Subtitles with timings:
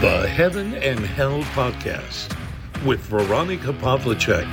[0.00, 2.34] The Heaven and Hell Podcast
[2.86, 4.46] with Veronica Pavlicek.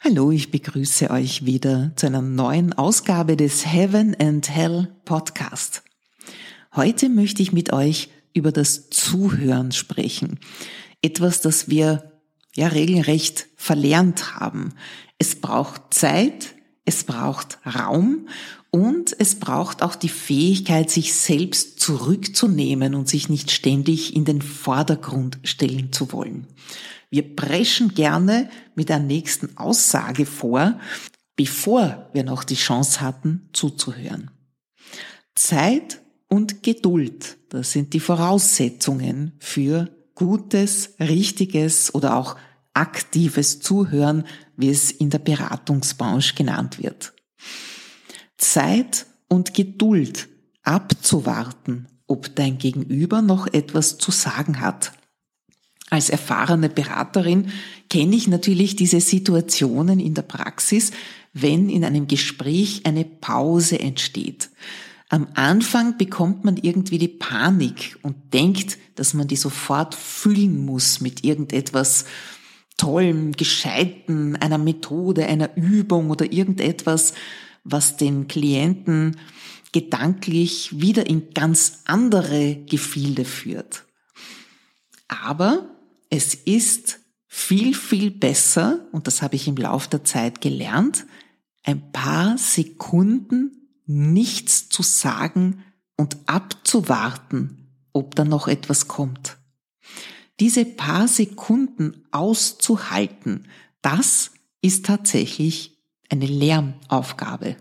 [0.00, 5.82] Hallo, ich begrüße euch wieder zu einer neuen Ausgabe des Heaven and Hell Podcast.
[6.76, 10.40] Heute möchte ich mit euch über das Zuhören sprechen.
[11.00, 12.20] Etwas, das wir
[12.54, 14.74] ja regelrecht verlernt haben.
[15.16, 16.54] Es braucht Zeit,
[16.84, 18.28] es braucht Raum
[18.70, 24.42] und es braucht auch die Fähigkeit, sich selbst zurückzunehmen und sich nicht ständig in den
[24.42, 26.46] Vordergrund stellen zu wollen.
[27.10, 30.78] Wir preschen gerne mit der nächsten Aussage vor,
[31.36, 34.30] bevor wir noch die Chance hatten, zuzuhören.
[35.34, 42.36] Zeit und Geduld, das sind die Voraussetzungen für gutes, richtiges oder auch
[42.74, 44.24] aktives Zuhören,
[44.56, 47.12] wie es in der Beratungsbranche genannt wird.
[48.36, 50.28] Zeit und Geduld
[50.62, 54.92] abzuwarten, ob dein Gegenüber noch etwas zu sagen hat.
[55.90, 57.50] Als erfahrene Beraterin
[57.88, 60.92] kenne ich natürlich diese Situationen in der Praxis,
[61.32, 64.50] wenn in einem Gespräch eine Pause entsteht.
[65.08, 71.00] Am Anfang bekommt man irgendwie die Panik und denkt, dass man die sofort füllen muss
[71.00, 72.04] mit irgendetwas
[72.80, 77.12] Tollem, Gescheiten, einer Methode, einer Übung oder irgendetwas,
[77.62, 79.18] was den Klienten
[79.72, 83.84] gedanklich wieder in ganz andere Gefilde führt.
[85.08, 85.68] Aber
[86.08, 91.04] es ist viel, viel besser, und das habe ich im Laufe der Zeit gelernt,
[91.64, 95.64] ein paar Sekunden nichts zu sagen
[95.98, 99.36] und abzuwarten, ob da noch etwas kommt.
[100.40, 103.46] Diese paar Sekunden auszuhalten,
[103.82, 107.56] das ist tatsächlich eine Lärmaufgabe.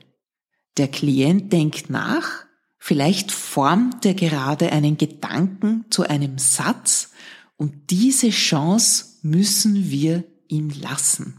[0.78, 2.46] Der Klient denkt nach,
[2.78, 7.12] vielleicht formt er gerade einen Gedanken zu einem Satz
[7.58, 11.38] und diese Chance müssen wir ihm lassen.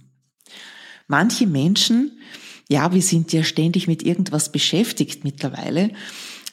[1.08, 2.20] Manche Menschen,
[2.68, 5.90] ja, wir sind ja ständig mit irgendwas beschäftigt mittlerweile,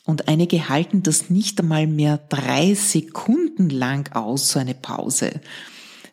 [0.07, 5.41] und einige halten das nicht einmal mehr drei Sekunden lang aus, so eine Pause.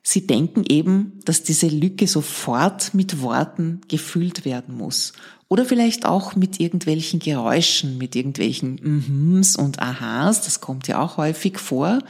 [0.02, 5.14] Sie denken eben, dass diese Lücke sofort mit Worten gefüllt werden muss.
[5.48, 11.16] Oder vielleicht auch mit irgendwelchen Geräuschen, mit irgendwelchen Mhms und Ahas, das kommt ja auch
[11.16, 12.00] häufig vor.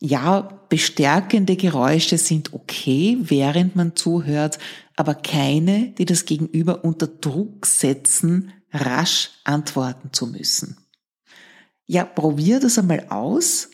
[0.00, 4.58] Ja, bestärkende Geräusche sind okay, während man zuhört,
[4.96, 10.76] aber keine, die das Gegenüber unter Druck setzen, rasch antworten zu müssen.
[11.86, 13.70] Ja, probier das einmal aus.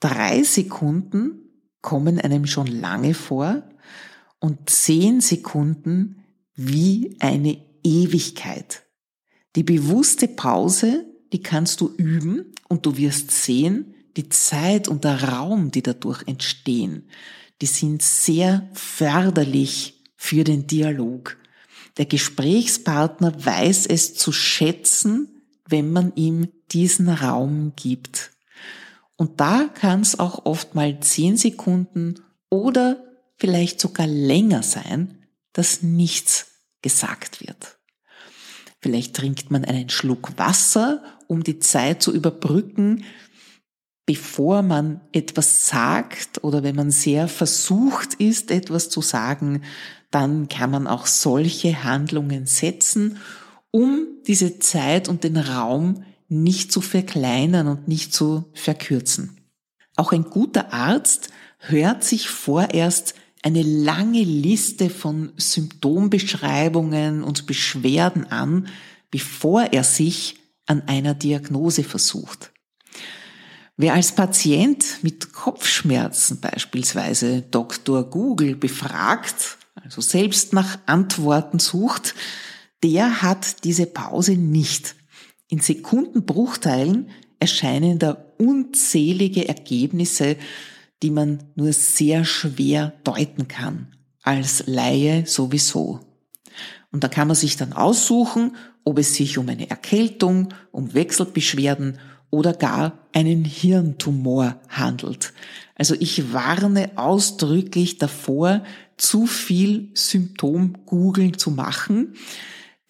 [0.00, 1.50] Drei Sekunden
[1.82, 3.62] kommen einem schon lange vor
[4.40, 8.84] und zehn Sekunden wie eine Ewigkeit.
[9.56, 15.22] Die bewusste Pause, die kannst du üben und du wirst sehen, die Zeit und der
[15.24, 17.08] Raum, die dadurch entstehen,
[17.60, 21.36] die sind sehr förderlich für den Dialog.
[21.98, 28.30] Der Gesprächspartner weiß es zu schätzen, wenn man ihm diesen Raum gibt.
[29.16, 32.20] Und da kann es auch oft mal zehn Sekunden
[32.50, 33.04] oder
[33.36, 36.46] vielleicht sogar länger sein, dass nichts
[36.82, 37.78] gesagt wird.
[38.80, 43.04] Vielleicht trinkt man einen Schluck Wasser, um die Zeit zu überbrücken,
[44.08, 49.64] bevor man etwas sagt oder wenn man sehr versucht ist, etwas zu sagen,
[50.10, 53.18] dann kann man auch solche Handlungen setzen,
[53.70, 59.36] um diese Zeit und den Raum nicht zu verkleinern und nicht zu verkürzen.
[59.94, 68.68] Auch ein guter Arzt hört sich vorerst eine lange Liste von Symptombeschreibungen und Beschwerden an,
[69.10, 72.52] bevor er sich an einer Diagnose versucht.
[73.80, 78.02] Wer als Patient mit Kopfschmerzen beispielsweise Dr.
[78.10, 82.16] Google befragt, also selbst nach Antworten sucht,
[82.82, 84.96] der hat diese Pause nicht.
[85.48, 90.34] In Sekundenbruchteilen erscheinen da unzählige Ergebnisse,
[91.04, 93.94] die man nur sehr schwer deuten kann,
[94.24, 96.00] als Laie sowieso.
[96.90, 102.00] Und da kann man sich dann aussuchen, ob es sich um eine Erkältung, um Wechselbeschwerden
[102.30, 105.32] oder gar einen Hirntumor handelt.
[105.74, 108.62] Also ich warne ausdrücklich davor,
[108.96, 112.14] zu viel Symptom-Googeln zu machen,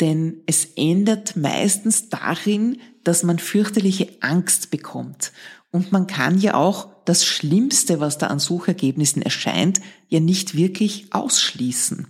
[0.00, 5.32] denn es endet meistens darin, dass man fürchterliche Angst bekommt.
[5.70, 11.12] Und man kann ja auch das Schlimmste, was da an Suchergebnissen erscheint, ja nicht wirklich
[11.12, 12.06] ausschließen.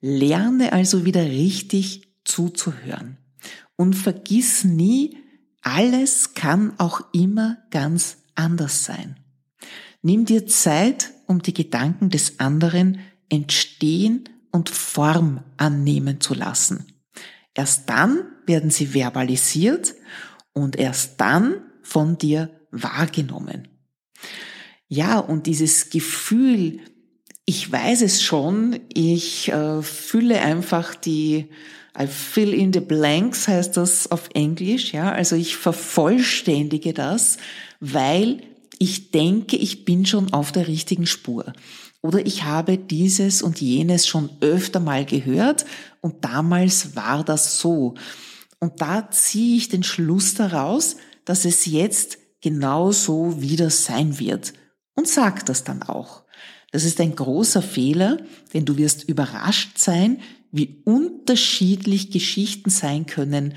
[0.00, 3.18] Lerne also wieder richtig zuzuhören.
[3.76, 5.16] Und vergiss nie,
[5.68, 9.16] alles kann auch immer ganz anders sein.
[10.02, 16.86] Nimm dir Zeit, um die Gedanken des anderen entstehen und Form annehmen zu lassen.
[17.54, 19.94] Erst dann werden sie verbalisiert
[20.52, 23.68] und erst dann von dir wahrgenommen.
[24.88, 26.80] Ja, und dieses Gefühl,
[27.44, 31.50] ich weiß es schon, ich äh, fülle einfach die,
[32.00, 37.38] I fill in the blanks heißt das auf Englisch, ja, also ich vervollständige das,
[37.80, 38.42] weil
[38.78, 41.52] ich denke, ich bin schon auf der richtigen Spur.
[42.00, 45.66] Oder ich habe dieses und jenes schon öfter mal gehört
[46.00, 47.94] und damals war das so.
[48.60, 54.52] Und da ziehe ich den Schluss daraus, dass es jetzt genau so wieder sein wird.
[54.94, 56.22] Und sag das dann auch.
[56.70, 58.18] Das ist ein großer Fehler,
[58.52, 63.54] denn du wirst überrascht sein, wie unterschiedlich Geschichten sein können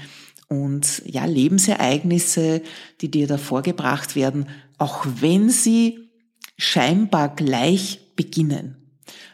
[0.48, 2.62] und ja, Lebensereignisse,
[3.00, 4.48] die dir da vorgebracht werden,
[4.78, 6.10] auch wenn sie
[6.58, 8.76] scheinbar gleich beginnen.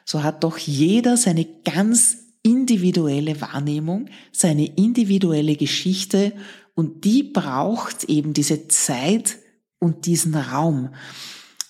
[0.05, 6.33] So hat doch jeder seine ganz individuelle Wahrnehmung, seine individuelle Geschichte
[6.75, 9.37] und die braucht eben diese Zeit
[9.79, 10.93] und diesen Raum.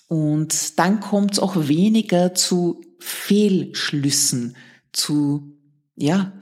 [0.06, 4.56] Und dann kommt es auch weniger zu Fehlschlüssen,
[4.92, 5.57] zu,
[5.98, 6.32] ja,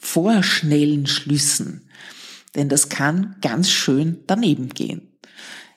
[0.00, 1.88] vorschnellen Schlüssen.
[2.54, 5.18] Denn das kann ganz schön daneben gehen.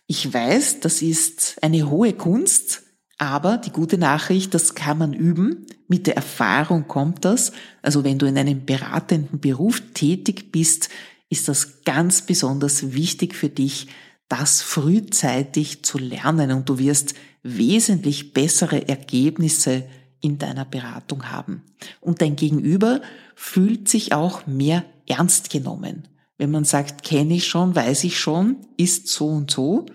[0.08, 2.84] Ich weiß, das ist eine hohe Kunst,
[3.18, 5.68] aber die gute Nachricht, das kann man üben.
[5.88, 7.52] Mit der Erfahrung kommt das.
[7.82, 10.90] Also wenn du in einem beratenden Beruf tätig bist,
[11.30, 13.88] ist das ganz besonders wichtig für dich,
[14.30, 17.14] das frühzeitig zu lernen und du wirst
[17.44, 19.86] wesentlich bessere Ergebnisse
[20.22, 21.64] in deiner Beratung haben.
[22.02, 23.02] Und dein Gegenüber
[23.36, 26.08] fühlt sich auch mehr ernst genommen.
[26.38, 29.86] Wenn man sagt, kenne ich schon, weiß ich schon, ist so und so,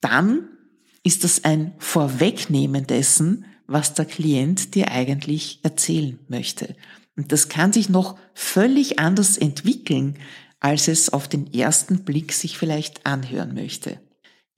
[0.00, 0.48] dann
[1.02, 6.76] ist das ein Vorwegnehmen dessen, was der Klient dir eigentlich erzählen möchte.
[7.16, 10.16] Und das kann sich noch völlig anders entwickeln,
[10.60, 14.00] als es auf den ersten Blick sich vielleicht anhören möchte.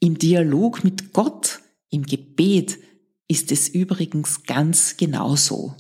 [0.01, 2.79] Im Dialog mit Gott im Gebet
[3.29, 5.77] ist es übrigens ganz genauso.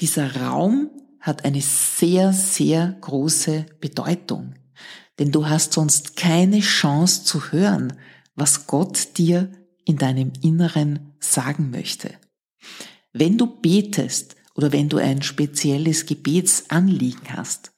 [0.00, 4.54] Dieser Raum hat eine sehr, sehr große Bedeutung,
[5.18, 7.94] denn du hast sonst keine Chance zu hören,
[8.34, 9.50] was Gott dir
[9.84, 12.14] in deinem Inneren sagen möchte.
[13.12, 17.72] Wenn du betest oder wenn du ein spezielles Gebetsanliegen hast,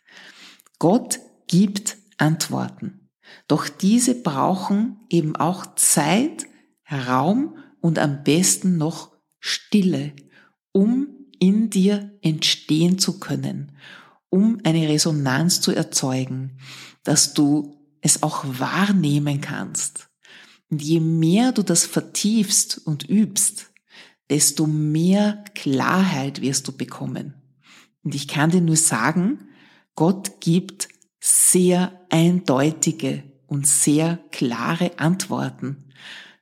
[0.79, 3.09] Gott gibt Antworten.
[3.47, 6.47] Doch diese brauchen eben auch Zeit
[6.91, 10.13] Raum und am besten noch Stille,
[10.73, 11.09] um
[11.39, 13.73] in dir entstehen zu können,
[14.29, 16.59] um eine Resonanz zu erzeugen,
[17.05, 20.09] dass du es auch wahrnehmen kannst.
[20.71, 23.71] Und je mehr du das vertiefst und übst,
[24.29, 27.35] desto mehr Klarheit wirst du bekommen.
[28.03, 29.49] Und ich kann dir nur sagen,
[29.95, 30.89] Gott gibt
[31.21, 35.89] sehr eindeutige und sehr klare Antworten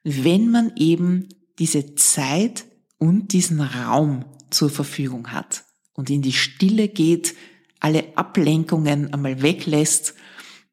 [0.08, 2.64] wenn man eben diese Zeit
[2.96, 5.64] und diesen Raum zur Verfügung hat
[5.94, 7.34] und in die Stille geht,
[7.80, 10.14] alle Ablenkungen einmal weglässt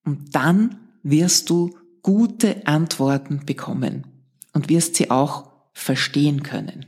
[0.06, 4.05] und dann wirst du gute Antworten bekommen
[4.53, 6.86] und wirst sie auch verstehen können.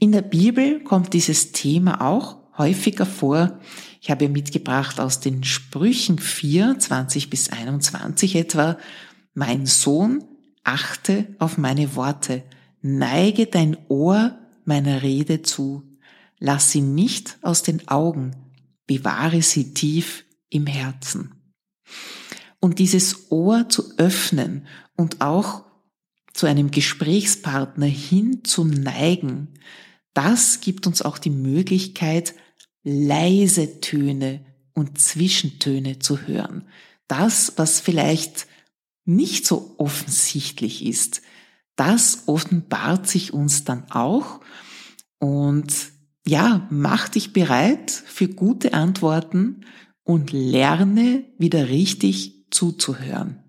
[0.00, 3.60] In der Bibel kommt dieses Thema auch häufiger vor.
[4.00, 8.78] Ich habe mitgebracht aus den Sprüchen 4, 20 bis 21 etwa,
[9.32, 10.24] mein Sohn,
[10.66, 12.42] achte auf meine Worte,
[12.82, 15.82] neige dein Ohr meiner Rede zu,
[16.38, 18.34] lass sie nicht aus den Augen,
[18.86, 21.34] bewahre sie tief im Herzen.
[22.60, 25.64] Und dieses Ohr zu öffnen und auch
[26.32, 29.54] zu einem Gesprächspartner hin zu neigen,
[30.14, 32.34] das gibt uns auch die Möglichkeit,
[32.82, 34.44] leise Töne
[34.74, 36.68] und Zwischentöne zu hören.
[37.06, 38.46] Das, was vielleicht
[39.06, 41.22] nicht so offensichtlich ist,
[41.76, 44.40] das offenbart sich uns dann auch
[45.18, 45.72] und
[46.26, 49.64] ja, mach dich bereit für gute Antworten
[50.02, 53.45] und lerne wieder richtig zuzuhören.